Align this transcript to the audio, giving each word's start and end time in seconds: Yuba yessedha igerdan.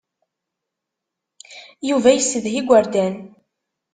Yuba 1.89 2.09
yessedha 2.13 2.51
igerdan. 2.59 3.13